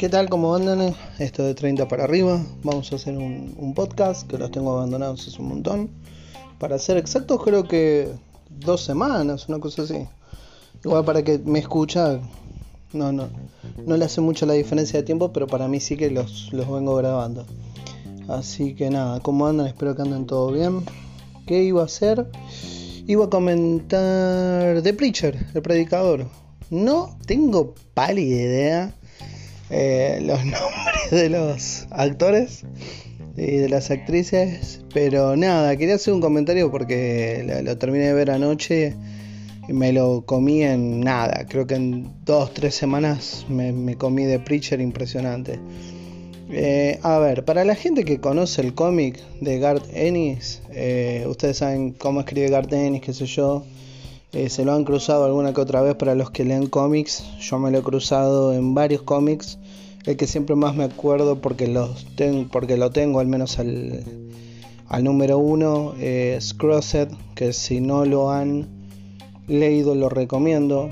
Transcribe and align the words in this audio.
¿Qué 0.00 0.08
tal? 0.08 0.30
¿Cómo 0.30 0.54
andan? 0.54 0.94
Esto 1.18 1.42
de 1.42 1.54
30 1.54 1.86
para 1.86 2.04
arriba. 2.04 2.42
Vamos 2.64 2.90
a 2.90 2.96
hacer 2.96 3.18
un, 3.18 3.74
podcast 3.76 4.26
que 4.26 4.38
los 4.38 4.50
tengo 4.50 4.72
abandonados 4.72 5.28
hace 5.28 5.42
un 5.42 5.48
montón. 5.48 5.90
Para 6.58 6.78
ser 6.78 6.96
exactos, 6.96 7.42
creo 7.44 7.68
que 7.68 8.08
dos 8.48 8.82
semanas, 8.82 9.46
una 9.50 9.58
cosa 9.58 9.82
así. 9.82 10.08
Igual 10.82 11.04
para 11.04 11.22
que 11.22 11.38
me 11.44 11.58
escucha, 11.58 12.18
no, 12.94 13.12
no, 13.12 13.28
no 13.84 13.96
le 13.98 14.06
hace 14.06 14.22
mucho 14.22 14.46
la 14.46 14.54
diferencia 14.54 14.98
de 14.98 15.02
tiempo, 15.02 15.34
pero 15.34 15.46
para 15.46 15.68
mí 15.68 15.80
sí 15.80 15.98
que 15.98 16.10
los, 16.10 16.50
los 16.50 16.66
vengo 16.66 16.94
grabando. 16.94 17.44
Así 18.26 18.74
que 18.74 18.88
nada, 18.88 19.20
¿cómo 19.20 19.46
andan? 19.48 19.66
Espero 19.66 19.94
que 19.94 20.00
anden 20.00 20.24
todo 20.24 20.50
bien. 20.50 20.82
¿Qué 21.46 21.62
iba 21.62 21.82
a 21.82 21.84
hacer? 21.84 22.26
Iba 23.06 23.26
a 23.26 23.28
comentar 23.28 24.80
The 24.80 24.94
Preacher, 24.94 25.46
el 25.52 25.60
predicador. 25.60 26.26
No 26.70 27.18
tengo 27.26 27.74
pálida 27.92 28.36
idea 28.36 28.94
eh, 29.70 30.18
los 30.22 30.38
nombres 30.44 31.10
de 31.10 31.30
los 31.30 31.86
actores 31.90 32.64
y 33.36 33.56
de 33.56 33.68
las 33.68 33.90
actrices. 33.90 34.80
Pero 34.92 35.36
nada, 35.36 35.76
quería 35.76 35.94
hacer 35.94 36.14
un 36.14 36.20
comentario 36.20 36.70
porque 36.70 37.62
lo, 37.64 37.78
terminé 37.78 38.06
de 38.06 38.12
ver 38.12 38.30
anoche 38.30 38.94
y 39.68 39.72
me 39.72 39.92
lo 39.92 40.22
comí 40.26 40.62
en 40.62 41.00
nada. 41.00 41.46
Creo 41.48 41.66
que 41.66 41.74
en 41.76 42.10
dos, 42.24 42.52
tres 42.52 42.74
semanas 42.74 43.46
me, 43.48 43.96
comí 43.96 44.24
de 44.24 44.38
Preacher 44.40 44.80
impresionante. 44.80 45.58
Eh, 46.52 46.98
a 47.02 47.18
ver, 47.18 47.44
para 47.44 47.64
la 47.64 47.76
gente 47.76 48.04
que 48.04 48.18
conoce 48.18 48.60
el 48.60 48.74
cómic 48.74 49.20
de 49.40 49.60
Garth 49.60 49.86
Ennis, 49.92 50.62
eh, 50.72 51.24
ustedes 51.28 51.58
saben 51.58 51.92
cómo 51.92 52.20
escribe 52.20 52.48
Garth 52.48 52.72
Ennis, 52.72 53.02
qué 53.02 53.12
sé 53.12 53.26
yo. 53.26 53.64
Se 54.32 54.64
lo 54.64 54.72
han 54.72 54.84
cruzado 54.84 55.24
alguna 55.24 55.52
que 55.52 55.60
otra 55.60 55.82
vez 55.82 55.96
para 55.96 56.14
los 56.14 56.30
que 56.30 56.44
leen 56.44 56.66
cómics. 56.66 57.24
Yo 57.40 57.58
me 57.58 57.70
lo 57.70 57.78
he 57.78 57.82
cruzado 57.82 58.52
en 58.52 58.74
varios 58.74 59.02
cómics 59.02 59.58
el 60.06 60.16
que 60.16 60.26
siempre 60.26 60.56
más 60.56 60.74
me 60.74 60.84
acuerdo 60.84 61.40
porque, 61.40 61.66
lo 61.68 61.94
tengo 62.16 63.20
al 63.20 63.26
menos 63.26 63.58
al, 63.58 64.04
número 65.02 65.38
uno 65.38 65.94
es 66.00 66.54
Crossed, 66.54 67.08
que 67.34 67.52
si 67.52 67.80
no 67.80 68.04
lo 68.04 68.30
han 68.30 68.68
leído 69.46 69.94
lo 69.94 70.08
recomiendo. 70.08 70.90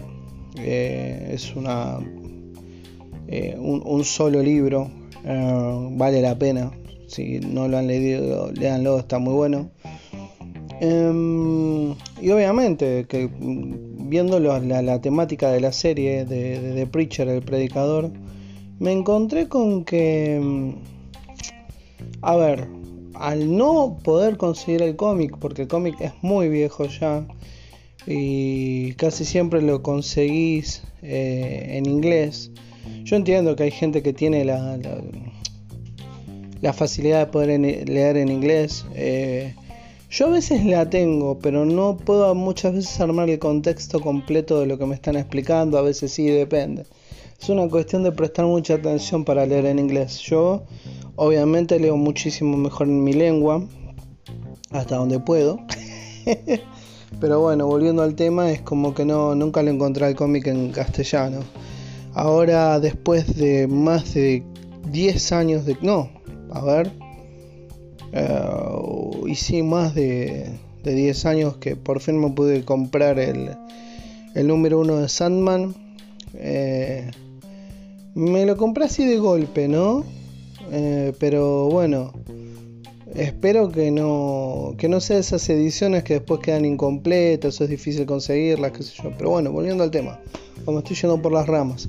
Eh, 0.57 1.31
es 1.35 1.55
una 1.55 2.01
eh, 3.29 3.57
un, 3.59 4.05
solo 4.05 4.43
libro, 4.43 4.91
eh, 5.25 5.89
vale 5.93 6.21
la 6.21 6.39
pena. 6.39 6.73
Si 7.07 7.41
no 7.41 7.69
lo 7.69 7.79
han 7.79 7.87
leído, 7.87 8.51
léanlo, 8.53 8.99
está 8.99 9.19
muy 9.19 9.35
bueno. 9.35 9.71
Em, 10.81 11.93
y 12.21 12.31
obviamente, 12.31 13.07
que 13.09 13.29
viendo 13.31 14.39
la, 14.39 15.01
temática 15.01 15.51
de 15.51 15.61
la 15.61 15.73
serie 15.73 16.25
de, 16.25 16.61
de, 16.61 16.73
de 16.75 16.87
Preacher, 16.87 17.29
el 17.29 17.43
predicador, 17.43 18.11
me 18.79 18.93
encontré 18.93 19.49
con 19.49 19.85
que, 19.85 20.39
mm, 20.41 20.71
a 22.23 22.37
ver, 22.37 22.69
al 23.15 23.57
no 23.57 23.99
poder 24.03 24.37
conseguir 24.37 24.83
el 24.83 24.97
cómic, 24.97 25.37
porque 25.39 25.63
el 25.63 25.69
cómic 25.69 26.01
es 26.01 26.13
muy 26.23 26.49
viejo 26.49 26.87
ya, 26.87 27.27
y 28.07 28.93
casi 28.95 29.25
siempre 29.25 29.61
lo 29.61 29.83
conseguís 29.83 30.83
eh, 31.03 31.77
en 31.77 31.87
inglés, 31.87 32.53
yo 33.05 33.17
entiendo 33.17 33.57
que 33.57 33.65
hay 33.65 33.71
gente 33.71 34.03
que 34.03 34.13
tiene 34.13 34.45
la, 34.45 34.79
la, 36.61 36.73
facilidad 36.73 37.27
de 37.27 37.33
poder 37.33 37.61
leer 37.89 38.17
en 38.17 38.29
inglés. 38.29 38.85
Eh, 38.95 39.55
yo 40.11 40.27
a 40.27 40.31
veces 40.31 40.65
la 40.65 40.89
tengo, 40.89 41.39
pero 41.39 41.65
no 41.65 41.97
puedo 41.97 42.35
muchas 42.35 42.75
veces 42.75 43.01
armar 43.01 43.31
el 43.31 43.39
contexto 43.39 44.01
completo 44.01 44.61
de 44.61 44.67
lo 44.67 44.79
que 44.79 44.87
me 44.87 44.95
están 44.95 45.17
explicando, 45.17 45.79
a 45.79 45.83
veces 45.83 46.13
sí, 46.13 46.27
depende 46.27 46.87
es 47.41 47.49
una 47.49 47.69
cuestión 47.69 48.03
de 48.03 48.13
prestar 48.13 48.47
mucha 48.47 48.75
atención 48.75 49.25
para 49.25 49.47
leer 49.47 49.67
en 49.67 49.79
inglés. 49.79 50.19
Yo 50.19 50.65
obviamente 51.17 51.79
leo 51.79 51.97
muchísimo 51.97 52.57
mejor 52.57 52.89
en 52.89 53.05
mi 53.05 53.13
lengua, 53.13 53.65
hasta 54.71 54.97
donde 54.97 55.21
puedo. 55.21 55.61
Pero 57.21 57.41
bueno, 57.41 57.67
volviendo 57.67 58.03
al 58.03 58.15
tema, 58.15 58.51
es 58.51 58.61
como 58.61 58.93
que 58.93 59.05
no, 59.05 59.35
nunca 59.35 59.63
lo 59.63 59.71
encontré 59.71 60.09
el 60.09 60.15
cómic 60.15 60.47
en 60.49 60.73
castellano. 60.73 61.41
Ahora, 62.13 62.81
después 62.81 63.37
de 63.37 63.67
más 63.67 64.15
de 64.15 64.43
10 64.91 65.33
años 65.33 65.65
de... 65.65 65.77
No, 65.81 66.11
a 66.51 66.65
ver. 66.65 66.93
Uh, 68.13 69.27
más 69.65 69.95
de, 69.95 70.47
de 70.83 70.95
10 70.95 71.27
años 71.27 71.57
que 71.57 71.77
por 71.77 72.01
fin 72.01 72.19
me 72.21 72.31
pude 72.31 72.65
comprar 72.65 73.19
el, 73.19 73.51
número 74.47 74.81
uno 74.81 74.97
de 74.97 75.09
Sandman. 75.09 75.75
Eh, 76.35 77.11
me 78.15 78.47
lo 78.47 78.57
compré 78.57 78.85
así 78.85 79.05
de 79.05 79.19
golpe, 79.19 79.69
¿no? 79.69 80.05
Eh, 80.71 81.13
pero 81.19 81.69
bueno, 81.69 82.13
espero 83.15 83.71
que 83.71 83.91
no, 83.91 84.75
que 84.79 84.89
no 84.89 85.01
sea 85.01 85.19
esas 85.19 85.49
ediciones 85.49 86.05
que 86.05 86.15
después 86.15 86.41
quedan 86.41 86.65
incompletas 86.65 87.61
o 87.61 87.65
es 87.65 87.71
difícil 87.71 88.07
conseguirlas, 88.07 88.73
qué 88.73 88.83
sé 88.83 88.95
yo. 89.03 89.13
Pero 89.17 89.31
bueno, 89.31 89.51
volviendo 89.53 89.85
al 89.85 89.91
tema, 89.91 90.21
como 90.65 90.79
estoy 90.79 90.97
yendo 90.97 91.21
por 91.21 91.33
las 91.33 91.47
ramas, 91.47 91.89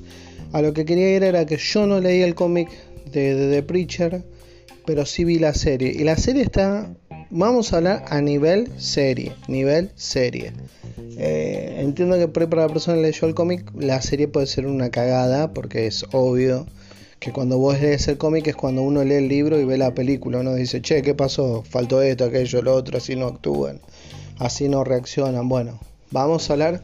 a 0.52 0.62
lo 0.62 0.72
que 0.72 0.84
quería 0.84 1.14
ir 1.14 1.22
era 1.22 1.46
que 1.46 1.56
yo 1.56 1.86
no 1.86 2.00
leí 2.00 2.22
el 2.22 2.34
cómic 2.34 2.68
de, 3.12 3.50
The 3.50 3.62
Preacher, 3.62 4.22
pero 4.90 5.06
sí 5.06 5.22
vi 5.22 5.38
la 5.38 5.54
serie. 5.54 5.92
Y 5.96 6.02
la 6.02 6.16
serie 6.16 6.42
está, 6.42 6.92
vamos 7.30 7.72
a 7.72 7.76
hablar 7.76 8.04
a 8.08 8.20
nivel 8.20 8.68
serie, 8.76 9.36
nivel 9.46 9.92
serie. 9.94 10.52
Eh, 11.16 11.76
entiendo 11.78 12.18
que 12.18 12.26
para 12.26 12.66
la 12.66 12.68
persona 12.68 12.96
que 12.96 13.02
leyó 13.02 13.28
el 13.28 13.36
cómic, 13.36 13.70
la 13.78 14.02
serie 14.02 14.26
puede 14.26 14.48
ser 14.48 14.66
una 14.66 14.90
cagada, 14.90 15.54
porque 15.54 15.86
es 15.86 16.04
obvio 16.10 16.66
que 17.20 17.30
cuando 17.30 17.56
vos 17.56 17.80
lees 17.80 18.08
el 18.08 18.18
cómic 18.18 18.48
es 18.48 18.56
cuando 18.56 18.82
uno 18.82 19.04
lee 19.04 19.14
el 19.14 19.28
libro 19.28 19.60
y 19.60 19.64
ve 19.64 19.78
la 19.78 19.94
película. 19.94 20.40
Uno 20.40 20.56
dice, 20.56 20.82
che, 20.82 21.02
¿qué 21.02 21.14
pasó? 21.14 21.62
Faltó 21.62 22.02
esto, 22.02 22.24
aquello, 22.24 22.60
lo 22.60 22.74
otro, 22.74 22.98
así 22.98 23.14
no 23.14 23.28
actúan, 23.28 23.80
así 24.38 24.68
no 24.68 24.82
reaccionan. 24.82 25.48
Bueno, 25.48 25.78
vamos 26.10 26.50
a 26.50 26.54
hablar 26.54 26.82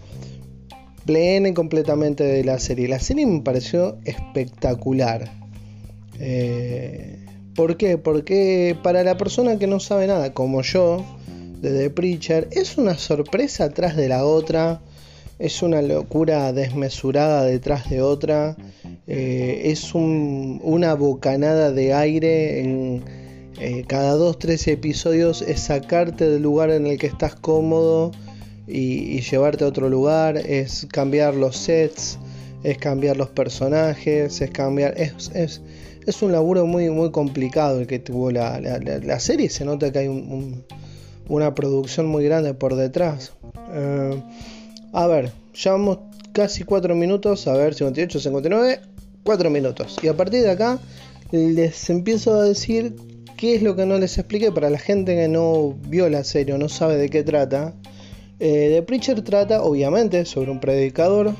plena 1.04 1.48
y 1.48 1.54
completamente 1.54 2.22
de 2.22 2.44
la 2.44 2.60
serie. 2.60 2.86
La 2.86 3.00
serie 3.00 3.26
me 3.26 3.40
pareció 3.40 3.98
espectacular. 4.04 5.28
Eh, 6.20 7.25
¿Por 7.56 7.78
qué? 7.78 7.96
Porque 7.96 8.76
para 8.82 9.02
la 9.02 9.16
persona 9.16 9.58
que 9.58 9.66
no 9.66 9.80
sabe 9.80 10.06
nada, 10.06 10.34
como 10.34 10.60
yo, 10.62 11.04
de 11.60 11.72
The 11.72 11.90
Preacher 11.90 12.48
es 12.52 12.76
una 12.76 12.98
sorpresa 12.98 13.64
atrás 13.64 13.96
de 13.96 14.08
la 14.08 14.26
otra, 14.26 14.82
es 15.38 15.62
una 15.62 15.80
locura 15.82 16.52
desmesurada 16.52 17.44
detrás 17.44 17.88
de 17.88 18.02
otra, 18.02 18.56
eh, 19.06 19.62
es 19.64 19.94
una 19.94 20.94
bocanada 20.94 21.72
de 21.72 21.94
aire 21.94 22.60
en 22.60 23.04
eh, 23.58 23.84
cada 23.86 24.12
dos, 24.12 24.38
tres 24.38 24.68
episodios, 24.68 25.40
es 25.40 25.60
sacarte 25.60 26.28
del 26.28 26.42
lugar 26.42 26.70
en 26.70 26.86
el 26.86 26.98
que 26.98 27.06
estás 27.06 27.34
cómodo 27.34 28.12
y, 28.66 29.20
llevarte 29.22 29.64
a 29.64 29.68
otro 29.68 29.88
lugar, 29.88 30.36
es 30.36 30.86
cambiar 30.92 31.34
los 31.34 31.56
sets, 31.56 32.18
es 32.66 32.78
cambiar 32.78 33.16
los 33.16 33.30
personajes, 33.30 34.40
es 34.40 34.50
cambiar... 34.50 34.94
Es, 34.96 35.30
es, 35.34 36.22
un 36.22 36.30
laburo 36.30 36.66
muy, 36.66 36.88
muy 36.90 37.10
complicado 37.10 37.80
el 37.80 37.86
que 37.88 37.98
tuvo 37.98 38.30
la, 38.30 38.60
la, 38.60 39.20
serie, 39.20 39.50
se 39.50 39.64
nota 39.64 39.90
que 39.90 39.98
hay 39.98 40.08
un 40.08 40.64
una 41.28 41.54
producción 41.54 42.06
muy 42.06 42.24
grande 42.24 42.54
por 42.54 42.74
detrás. 42.76 43.32
Eh, 43.72 44.22
a 44.92 45.06
ver, 45.06 45.32
llevamos 45.52 45.98
casi 46.32 46.64
4 46.64 46.94
minutos, 46.94 47.46
a 47.46 47.54
ver, 47.54 47.74
58, 47.74 48.20
59, 48.20 48.80
4 49.22 49.50
minutos. 49.50 49.96
Y 50.02 50.08
a 50.08 50.16
partir 50.16 50.42
de 50.42 50.50
acá 50.50 50.78
les 51.32 51.90
empiezo 51.90 52.34
a 52.34 52.44
decir 52.44 52.94
qué 53.36 53.56
es 53.56 53.62
lo 53.62 53.76
que 53.76 53.86
no 53.86 53.98
les 53.98 54.16
expliqué 54.18 54.52
para 54.52 54.70
la 54.70 54.78
gente 54.78 55.14
que 55.14 55.28
no 55.28 55.74
vio 55.88 56.08
la 56.08 56.24
serie 56.24 56.54
o 56.54 56.58
no 56.58 56.68
sabe 56.68 56.96
de 56.96 57.08
qué 57.08 57.22
trata. 57.22 57.74
Eh, 58.38 58.70
The 58.74 58.82
Preacher 58.82 59.22
trata, 59.22 59.62
obviamente, 59.62 60.24
sobre 60.26 60.50
un 60.50 60.60
predicador, 60.60 61.34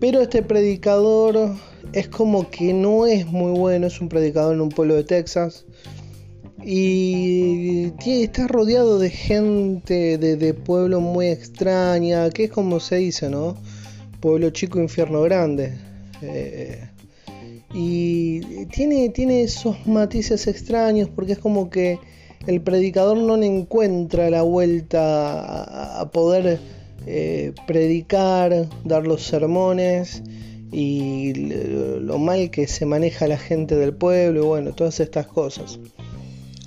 pero 0.00 0.20
este 0.20 0.42
predicador 0.42 1.54
es 1.92 2.08
como 2.08 2.50
que 2.50 2.72
no 2.72 3.06
es 3.06 3.26
muy 3.26 3.52
bueno, 3.58 3.86
es 3.86 4.00
un 4.00 4.08
predicador 4.08 4.54
en 4.54 4.60
un 4.60 4.68
pueblo 4.68 4.94
de 4.94 5.04
Texas 5.04 5.64
y 6.64 7.92
está 8.04 8.46
rodeado 8.48 8.98
de 8.98 9.10
gente 9.10 10.18
de, 10.18 10.54
pueblo 10.54 11.00
muy 11.00 11.28
extraña, 11.28 12.30
que 12.30 12.44
es 12.44 12.50
como 12.50 12.80
se 12.80 12.96
dice, 12.96 13.30
¿no? 13.30 13.56
Pueblo 14.20 14.50
chico, 14.50 14.80
infierno 14.80 15.22
grande. 15.22 15.78
Eh, 16.20 16.88
y 17.72 18.66
tiene, 18.66 19.08
tiene 19.10 19.42
esos 19.42 19.86
matices 19.86 20.46
extraños 20.46 21.08
porque 21.08 21.32
es 21.32 21.38
como 21.38 21.70
que 21.70 21.98
el 22.46 22.60
predicador 22.60 23.18
no 23.18 23.36
le 23.36 23.46
encuentra 23.46 24.30
la 24.30 24.42
vuelta 24.42 26.00
a, 26.00 26.10
poder 26.10 26.58
eh, 27.10 27.52
predicar, 27.66 28.68
dar 28.84 29.06
los 29.06 29.24
sermones 29.24 30.22
y 30.70 31.32
lo 31.34 32.18
mal 32.18 32.50
que 32.50 32.66
se 32.66 32.84
maneja 32.84 33.26
la 33.26 33.38
gente 33.38 33.76
del 33.76 33.94
pueblo 33.94 34.42
y 34.42 34.46
bueno, 34.46 34.72
todas 34.72 35.00
estas 35.00 35.26
cosas. 35.26 35.78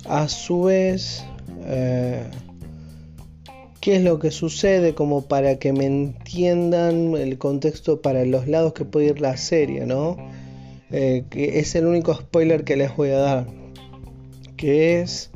A 0.04 0.28
su 0.28 0.62
vez, 0.64 1.22
eh, 1.64 2.24
¿qué 3.80 3.96
es 3.96 4.02
lo 4.02 4.18
que 4.18 4.30
sucede? 4.32 4.94
Como 4.94 5.22
para 5.22 5.60
que 5.60 5.72
me 5.72 5.86
entiendan 5.86 7.14
el 7.16 7.38
contexto 7.38 8.00
para 8.02 8.24
los 8.24 8.48
lados 8.48 8.72
que 8.72 8.84
puede 8.84 9.06
ir 9.06 9.20
la 9.20 9.36
serie, 9.36 9.86
¿no? 9.86 10.16
eh, 10.92 11.24
que 11.30 11.58
es 11.58 11.74
el 11.74 11.86
único 11.86 12.14
spoiler 12.14 12.64
que 12.64 12.76
les 12.76 12.94
voy 12.94 13.10
a 13.10 13.18
dar, 13.18 13.46
que 14.56 15.00
es 15.00 15.30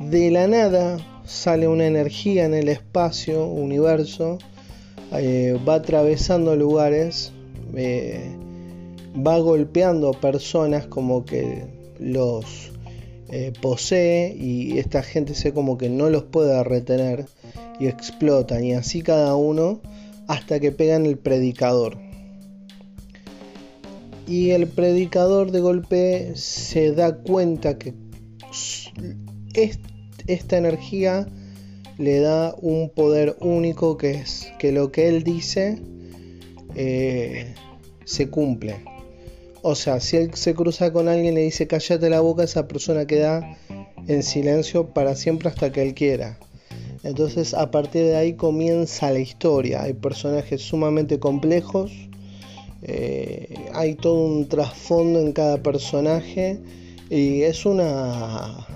de 0.00 0.30
la 0.30 0.48
nada 0.48 0.96
sale 1.24 1.68
una 1.68 1.86
energía 1.86 2.44
en 2.44 2.54
el 2.54 2.68
espacio, 2.68 3.46
universo, 3.46 4.38
eh, 5.12 5.58
va 5.66 5.76
atravesando 5.76 6.56
lugares, 6.56 7.32
eh, 7.74 8.34
va 9.14 9.38
golpeando 9.38 10.12
personas 10.12 10.86
como 10.86 11.24
que 11.24 11.66
los 11.98 12.70
posee 13.62 14.36
y 14.36 14.76
esta 14.76 15.02
gente 15.02 15.34
se 15.34 15.54
como 15.54 15.78
que 15.78 15.88
no 15.88 16.10
los 16.10 16.22
puede 16.24 16.62
retener 16.64 17.24
y 17.80 17.86
explotan 17.86 18.62
y 18.62 18.74
así 18.74 19.00
cada 19.00 19.36
uno 19.36 19.80
hasta 20.28 20.60
que 20.60 20.70
pegan 20.70 21.06
el 21.06 21.18
predicador. 21.18 21.98
Y 24.26 24.50
el 24.50 24.68
predicador 24.68 25.50
de 25.50 25.60
golpe 25.60 26.32
se 26.36 26.92
da 26.92 27.16
cuenta 27.16 27.78
que 27.78 27.94
esta 30.26 30.56
energía 30.56 31.26
le 31.98 32.20
da 32.20 32.54
un 32.60 32.90
poder 32.90 33.36
único 33.40 33.96
que 33.96 34.12
es 34.12 34.50
que 34.58 34.72
lo 34.72 34.90
que 34.92 35.08
él 35.08 35.22
dice 35.24 35.78
eh, 36.74 37.54
se 38.04 38.28
cumple. 38.28 38.76
O 39.62 39.74
sea, 39.74 40.00
si 40.00 40.16
él 40.16 40.34
se 40.34 40.54
cruza 40.54 40.92
con 40.92 41.08
alguien 41.08 41.34
y 41.34 41.36
le 41.36 41.42
dice 41.42 41.66
cállate 41.66 42.10
la 42.10 42.20
boca, 42.20 42.44
esa 42.44 42.66
persona 42.66 43.06
queda 43.06 43.56
en 44.08 44.22
silencio 44.22 44.88
para 44.88 45.14
siempre 45.14 45.48
hasta 45.48 45.70
que 45.70 45.82
él 45.82 45.94
quiera. 45.94 46.38
Entonces 47.04 47.54
a 47.54 47.70
partir 47.70 48.04
de 48.04 48.16
ahí 48.16 48.34
comienza 48.34 49.10
la 49.10 49.18
historia. 49.18 49.82
Hay 49.82 49.92
personajes 49.92 50.62
sumamente 50.62 51.18
complejos 51.18 51.92
eh, 52.84 53.54
hay 53.74 53.94
todo 53.94 54.24
un 54.24 54.48
trasfondo 54.48 55.20
en 55.20 55.32
cada 55.32 55.62
personaje 55.62 56.58
y 57.10 57.42
es 57.42 57.64
una 57.64 58.66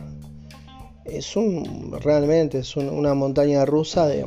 es 1.09 1.37
un 1.37 1.97
realmente 2.03 2.59
es 2.59 2.77
una 2.77 3.15
montaña 3.15 3.65
rusa 3.65 4.07
de, 4.07 4.27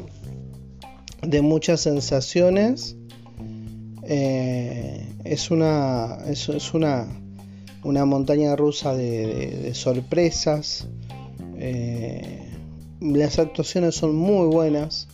de 1.22 1.42
muchas 1.42 1.82
sensaciones. 1.82 2.96
Eh, 4.04 5.06
es 5.24 5.52
una 5.52 6.18
es, 6.28 6.50
es, 6.50 6.74
una 6.74 7.08
una 7.84 8.06
montaña 8.06 8.56
rusa 8.56 8.96
de, 8.96 9.72
sorpresas. 9.74 10.88
Eh, 11.58 12.46
las 13.02 13.40
actuaciones 13.40 13.96
son 13.96 14.16
muy 14.16 14.48
buenas. 14.48 15.08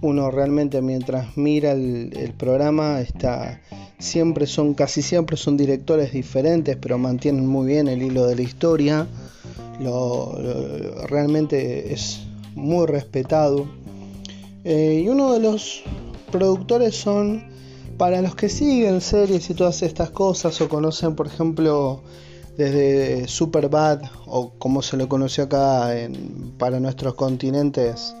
Uno 0.00 0.30
realmente 0.30 0.80
mientras 0.80 1.36
mira 1.36 1.72
el 1.72 2.34
programa 2.36 3.00
está 3.00 3.60
siempre 3.98 4.46
son, 4.46 4.74
casi 4.74 5.02
siempre 5.02 5.36
son 5.36 5.56
directores 5.56 6.12
diferentes, 6.12 6.76
pero 6.76 6.98
mantienen 6.98 7.46
muy 7.46 7.66
bien 7.66 7.88
el 7.88 8.02
hilo 8.02 8.26
de 8.26 8.36
la 8.36 8.42
historia. 8.42 9.06
Realmente 11.08 11.92
es 11.92 12.20
muy 12.54 12.86
respetado. 12.86 13.66
Eh, 14.64 15.02
y 15.04 15.08
uno 15.08 15.32
de 15.32 15.40
los 15.40 15.82
productores 16.30 16.96
son, 16.96 17.44
para 17.96 18.20
los 18.20 18.34
que 18.34 18.48
siguen 18.48 19.00
series 19.00 19.48
y 19.50 19.54
todas 19.54 19.82
estas 19.82 20.10
cosas, 20.10 20.60
o 20.60 20.68
conocen, 20.68 21.14
por 21.14 21.26
ejemplo, 21.26 22.02
desde 22.56 23.28
Superbad, 23.28 24.02
o 24.26 24.50
como 24.58 24.82
se 24.82 24.96
lo 24.96 25.08
conoció 25.08 25.44
acá 25.44 25.98
en, 25.98 26.52
para 26.58 26.80
nuestros 26.80 27.14
continentes, 27.14 28.14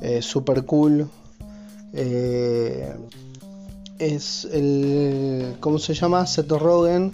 eh, 0.00 0.22
Super 0.22 0.64
Cool. 0.64 1.08
Eh, 1.92 2.92
es 3.98 4.46
el. 4.46 5.54
¿Cómo 5.60 5.78
se 5.78 5.94
llama? 5.94 6.26
Seth 6.26 6.50
Rogen 6.50 7.12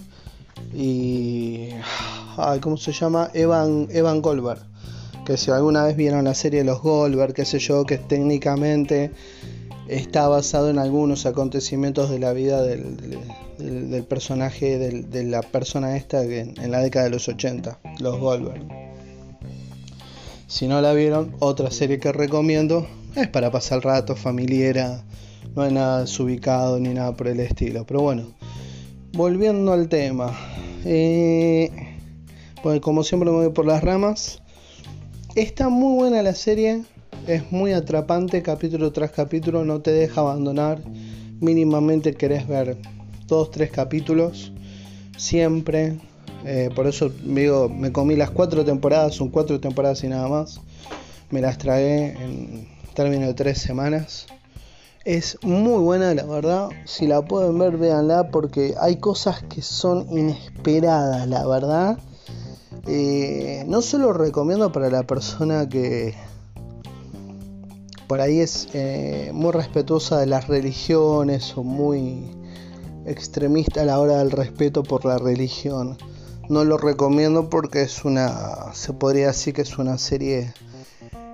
y. 0.73 1.69
¿Cómo 2.61 2.77
se 2.77 2.91
llama? 2.91 3.29
Evan, 3.33 3.87
Evan 3.91 4.21
Goldberg. 4.21 4.61
Que 5.25 5.37
si 5.37 5.51
alguna 5.51 5.83
vez 5.83 5.95
vieron 5.95 6.23
la 6.23 6.33
serie 6.33 6.63
Los 6.63 6.81
Goldberg, 6.81 7.33
qué 7.33 7.45
sé 7.45 7.59
yo, 7.59 7.85
que 7.85 7.97
técnicamente 7.97 9.11
está 9.87 10.27
basado 10.27 10.69
en 10.69 10.79
algunos 10.79 11.25
acontecimientos 11.25 12.09
de 12.09 12.19
la 12.19 12.33
vida 12.33 12.63
del, 12.63 14.05
personaje, 14.07 14.77
de 14.77 15.23
la 15.23 15.41
persona 15.41 15.95
esta 15.97 16.23
en, 16.23 16.55
la 16.71 16.79
década 16.79 17.05
de 17.05 17.11
los 17.11 17.27
80, 17.27 17.79
Los 17.99 18.19
Goldberg. 18.19 18.65
Si 20.47 20.67
no 20.67 20.81
la 20.81 20.93
vieron, 20.93 21.35
otra 21.39 21.71
serie 21.71 21.99
que 21.99 22.11
recomiendo 22.11 22.87
es 23.15 23.27
para 23.27 23.51
pasar 23.51 23.77
el 23.77 23.83
rato, 23.83 24.15
familiar 24.15 25.03
no 25.55 25.63
hay 25.63 25.73
nada 25.73 26.01
desubicado 26.01 26.79
ni 26.79 26.93
nada 26.93 27.15
por 27.15 27.27
el 27.27 27.39
estilo. 27.39 27.85
Pero 27.85 28.01
bueno, 28.01 28.33
volviendo 29.13 29.73
al 29.73 29.89
tema. 29.89 30.31
Eh, 30.85 31.69
como 32.81 33.03
siempre 33.03 33.29
me 33.29 33.37
voy 33.37 33.49
por 33.49 33.65
las 33.65 33.83
ramas. 33.83 34.41
Está 35.35 35.69
muy 35.69 35.95
buena 35.95 36.21
la 36.21 36.35
serie. 36.35 36.83
Es 37.27 37.51
muy 37.51 37.73
atrapante 37.73 38.41
capítulo 38.41 38.91
tras 38.91 39.11
capítulo. 39.11 39.65
No 39.65 39.81
te 39.81 39.91
deja 39.91 40.21
abandonar. 40.21 40.81
Mínimamente 41.39 42.13
querés 42.13 42.47
ver 42.47 42.77
dos, 43.27 43.49
tres 43.51 43.71
capítulos. 43.71 44.51
Siempre. 45.17 45.97
Eh, 46.45 46.69
por 46.75 46.87
eso 46.87 47.09
digo, 47.23 47.69
me 47.69 47.91
comí 47.91 48.15
las 48.15 48.29
cuatro 48.29 48.63
temporadas. 48.63 49.15
Son 49.15 49.29
cuatro 49.29 49.59
temporadas 49.59 50.03
y 50.03 50.07
nada 50.07 50.27
más. 50.27 50.59
Me 51.29 51.41
las 51.41 51.57
tragué 51.57 52.11
en 52.11 52.67
términos 52.93 53.27
de 53.27 53.33
tres 53.33 53.57
semanas. 53.57 54.27
Es 55.03 55.39
muy 55.41 55.81
buena, 55.81 56.13
la 56.13 56.25
verdad. 56.25 56.69
Si 56.85 57.07
la 57.07 57.23
pueden 57.23 57.57
ver, 57.57 57.77
véanla 57.77 58.29
porque 58.29 58.75
hay 58.79 58.97
cosas 58.97 59.41
que 59.43 59.63
son 59.63 60.05
inesperadas, 60.11 61.27
la 61.27 61.47
verdad. 61.47 61.97
Eh, 62.87 63.63
no 63.67 63.81
se 63.81 63.99
lo 63.99 64.11
recomiendo 64.11 64.71
para 64.71 64.89
la 64.89 65.03
persona 65.03 65.69
que 65.69 66.15
por 68.07 68.21
ahí 68.21 68.39
es 68.39 68.69
eh, 68.73 69.29
muy 69.33 69.51
respetuosa 69.51 70.19
de 70.19 70.25
las 70.25 70.47
religiones 70.47 71.55
o 71.55 71.63
muy 71.63 72.25
extremista 73.05 73.81
a 73.83 73.85
la 73.85 73.99
hora 73.99 74.17
del 74.17 74.31
respeto 74.31 74.83
por 74.83 75.05
la 75.05 75.19
religión. 75.19 75.97
No 76.49 76.63
lo 76.65 76.77
recomiendo 76.77 77.49
porque 77.49 77.83
es 77.83 78.03
una, 78.03 78.73
se 78.73 78.93
podría 78.93 79.27
decir 79.27 79.53
que 79.53 79.61
es 79.61 79.77
una 79.77 79.97
serie 79.97 80.53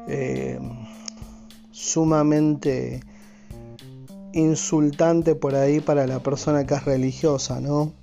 eh, 0.08 0.60
sumamente 1.72 3.00
insultante 4.34 5.34
por 5.34 5.56
ahí 5.56 5.80
para 5.80 6.06
la 6.06 6.20
persona 6.20 6.68
que 6.68 6.76
es 6.76 6.86
religiosa, 6.86 7.62
¿no? 7.62 7.94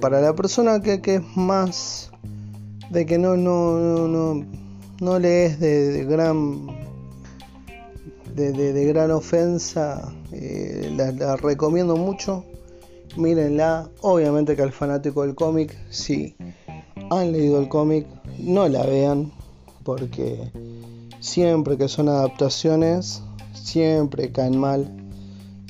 Para 0.00 0.20
la 0.20 0.34
persona 0.34 0.80
que, 0.80 1.00
es 1.14 1.36
más 1.36 2.10
de 2.90 3.06
que 3.06 3.18
no, 3.18 3.36
no, 3.36 4.08
no, 4.08 4.44
no 5.00 5.18
le 5.18 5.46
es 5.46 5.60
de, 5.60 6.04
gran 6.04 6.66
de, 8.34 8.84
gran 8.86 9.10
ofensa, 9.10 10.12
eh, 10.32 10.92
la, 10.96 11.36
recomiendo 11.36 11.96
mucho. 11.96 12.44
Mírenla, 13.16 13.90
obviamente 14.02 14.54
que 14.54 14.62
al 14.62 14.72
fanático 14.72 15.22
del 15.22 15.34
cómic, 15.34 15.76
si 15.90 16.36
han 17.10 17.32
leído 17.32 17.58
el 17.58 17.68
cómic, 17.68 18.06
no 18.38 18.68
la 18.68 18.84
vean, 18.86 19.32
porque 19.82 20.52
siempre 21.18 21.76
que 21.76 21.88
son 21.88 22.08
adaptaciones, 22.08 23.22
siempre 23.52 24.30
caen 24.30 24.58
mal 24.58 25.00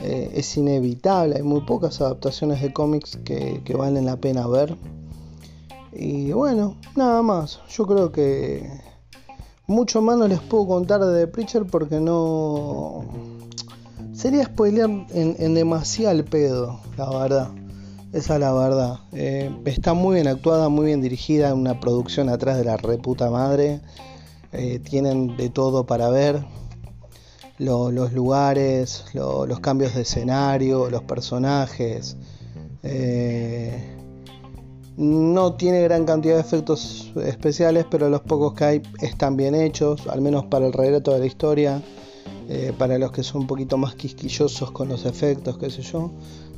eh, 0.03 0.31
es 0.35 0.57
inevitable, 0.57 1.37
hay 1.37 1.43
muy 1.43 1.61
pocas 1.62 2.00
adaptaciones 2.00 2.62
de 2.62 2.73
cómics 2.73 3.19
que, 3.25 3.62
valen 3.77 4.07
la 4.07 4.17
pena 4.17 4.47
ver. 4.47 4.77
Y 5.93 6.33
bueno, 6.33 6.77
nada 6.97 7.23
más, 7.23 7.61
yo 7.69 7.87
creo 7.87 8.13
que 8.13 8.71
mucho 9.67 10.03
más 10.03 10.17
no 10.19 10.29
les 10.29 10.41
puedo 10.41 10.67
contar 10.67 11.01
de 11.01 11.21
The 11.21 11.27
Preacher 11.29 11.65
porque 11.65 12.01
no... 12.01 13.05
Sería 14.13 14.45
spoilear 14.45 14.91
en, 15.11 15.55
demasiado 15.55 16.17
el 16.19 16.25
pedo, 16.25 16.81
la 16.97 17.09
verdad. 17.09 17.51
Esa 18.13 18.35
es 18.35 18.41
la 18.41 18.53
verdad. 18.53 18.99
Eh, 19.13 19.51
está 19.65 19.95
muy 19.95 20.17
bien 20.17 20.29
actuada, 20.29 20.69
muy 20.69 20.87
bien 20.87 21.01
dirigida, 21.01 21.55
una 21.55 21.81
producción 21.81 22.29
atrás 22.29 22.59
de 22.59 22.65
la 22.65 22.77
reputa 22.77 23.31
madre. 23.31 23.81
Eh, 24.53 24.81
tienen 24.81 25.37
de 25.37 25.49
todo 25.49 25.87
para 25.87 26.11
ver 26.11 26.45
los 27.59 28.13
lugares, 28.13 29.05
los 29.15 29.61
cambios 29.61 29.95
de 29.95 30.03
escenario, 30.03 30.91
los 30.91 31.03
personajes. 31.05 32.17
Eh, 32.83 34.00
no 34.97 35.55
tiene 35.55 35.83
gran 35.83 36.05
cantidad 36.05 36.35
de 36.35 36.41
efectos 36.41 37.13
especiales, 37.25 37.87
pero 37.91 38.09
los 38.09 38.21
pocos 38.21 38.55
que 38.55 38.65
hay 38.65 38.83
están 39.01 39.37
bien 39.37 39.55
hechos, 39.55 40.07
al 40.07 40.21
menos 40.21 40.47
para 40.47 40.67
el 40.67 40.73
relato 40.73 41.13
de 41.13 41.21
la 41.21 41.27
historia, 41.27 41.83
eh, 42.49 42.73
para 42.77 42.99
los 42.99 43.13
que 43.13 43.23
son 43.23 43.43
un 43.43 43.47
poquito 43.47 43.79
más 43.79 43.95
quisquillosos 43.95 44.71
con 44.73 44.89
los 44.89 45.05
efectos, 45.07 45.57
qué 45.59 45.71
sé 45.71 45.83
yo. 45.83 46.11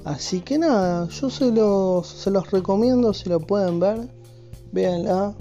Así 0.04 0.40
que 0.40 0.58
nada, 0.58 1.08
yo 1.08 1.30
se 1.30 1.52
los, 1.52 2.06
se 2.06 2.30
los 2.30 2.50
recomiendo 2.50 3.14
si 3.14 3.28
lo 3.28 3.40
pueden 3.40 3.78
ver, 3.78 4.08
véanla, 4.72 5.34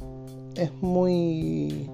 es 0.55 0.71
muy, 0.81 1.89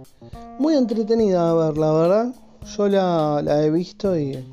muy 0.59 0.75
entretenida 0.75 1.49
a 1.49 1.53
ver, 1.53 1.77
la 1.77 1.91
verdad. 1.93 2.35
Yo 2.75 2.89
la, 2.89 3.63
he 3.63 3.69
visto 3.69 4.19
y, 4.19 4.45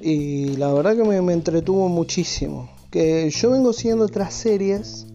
y 0.00 0.56
la 0.56 0.72
verdad 0.72 0.94
que 0.94 1.02
me, 1.02 1.32
entretuvo 1.32 1.88
muchísimo. 1.88 2.70
que 2.90 3.28
yo 3.30 3.50
vengo 3.50 3.72
siguiendo 3.72 4.04
otras 4.04 4.32
series 4.32 5.06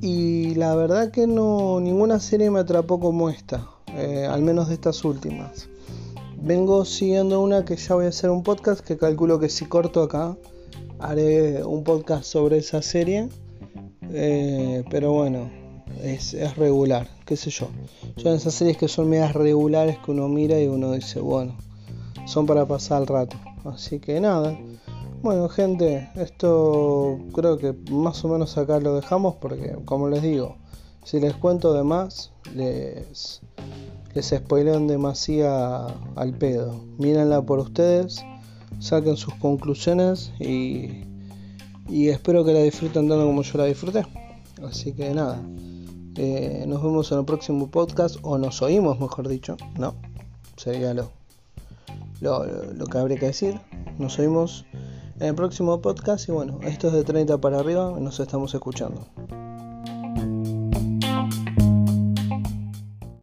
y 0.00 0.54
la 0.54 0.74
verdad 0.74 1.10
que 1.10 1.26
no 1.26 1.80
ninguna 1.80 2.20
serie 2.20 2.50
me 2.50 2.60
atrapó 2.60 3.00
como 3.00 3.30
esta, 3.30 3.68
eh, 3.94 4.26
al 4.30 4.42
menos 4.42 4.68
de 4.68 4.74
estas 4.74 5.04
últimas. 5.04 5.68
Vengo 6.40 6.84
siguiendo 6.84 7.40
una 7.40 7.64
que 7.64 7.76
ya 7.76 7.94
voy 7.94 8.06
a 8.06 8.08
hacer 8.10 8.30
un 8.30 8.42
podcast 8.42 8.80
que 8.80 8.96
calculo 8.96 9.40
que 9.40 9.48
si 9.48 9.66
corto 9.66 10.02
acá 10.02 10.36
haré 10.98 11.64
un 11.64 11.84
podcast 11.84 12.24
sobre 12.24 12.58
esa 12.58 12.82
serie. 12.82 13.28
Eh, 14.10 14.84
pero 14.90 15.12
bueno, 15.12 15.50
es, 16.02 16.34
regular, 16.56 17.08
qué 17.26 17.36
sé 17.36 17.50
yo. 17.50 17.68
Son 18.16 18.34
esas 18.34 18.54
series 18.54 18.76
que 18.76 18.88
son 18.88 19.08
medias 19.08 19.34
regulares 19.34 19.98
que 19.98 20.10
uno 20.10 20.28
mira 20.28 20.60
y 20.60 20.68
uno 20.68 20.92
dice, 20.92 21.20
bueno, 21.20 21.56
son 22.26 22.46
para 22.46 22.66
pasar 22.66 23.02
el 23.02 23.08
rato. 23.08 23.36
Así 23.64 23.98
que 23.98 24.20
nada. 24.20 24.56
Bueno, 25.20 25.48
gente, 25.48 26.08
esto 26.14 27.18
creo 27.34 27.58
que 27.58 27.74
más 27.90 28.24
o 28.24 28.28
menos 28.28 28.56
acá 28.56 28.78
lo 28.78 28.94
dejamos 28.94 29.34
porque, 29.34 29.76
como 29.84 30.08
les 30.08 30.22
digo, 30.22 30.56
si 31.02 31.18
les 31.18 31.34
cuento 31.34 31.72
de 31.72 31.82
más, 31.82 32.32
les, 32.54 33.42
les 34.14 34.26
spoilean 34.28 34.86
demasiado 34.86 35.92
al 36.14 36.34
pedo. 36.34 36.84
Mírenla 36.98 37.42
por 37.42 37.58
ustedes, 37.58 38.24
saquen 38.78 39.16
sus 39.16 39.34
conclusiones 39.34 40.32
y, 40.38 41.02
y 41.88 42.10
espero 42.10 42.44
que 42.44 42.52
la 42.52 42.60
disfruten 42.60 43.08
tanto 43.08 43.26
como 43.26 43.42
yo 43.42 43.58
la 43.58 43.64
disfruté. 43.64 44.06
Así 44.62 44.92
que 44.92 45.12
nada, 45.12 45.42
eh, 46.14 46.64
nos 46.68 46.80
vemos 46.80 47.10
en 47.10 47.18
el 47.18 47.24
próximo 47.24 47.68
podcast, 47.68 48.18
o 48.22 48.38
nos 48.38 48.62
oímos, 48.62 49.00
mejor 49.00 49.26
dicho, 49.26 49.56
¿no? 49.76 49.96
Sería 50.56 50.94
lo, 50.94 51.10
lo, 52.20 52.44
lo 52.44 52.86
que 52.86 52.98
habría 52.98 53.18
que 53.18 53.26
decir. 53.26 53.60
Nos 53.98 54.16
oímos 54.20 54.64
en 55.20 55.28
el 55.28 55.34
próximo 55.34 55.80
podcast. 55.80 56.28
Y 56.28 56.32
bueno, 56.32 56.60
esto 56.62 56.88
es 56.88 56.94
de 56.94 57.04
30 57.04 57.38
para 57.38 57.58
arriba, 57.58 57.96
nos 57.98 58.20
estamos 58.20 58.54
escuchando. 58.54 59.06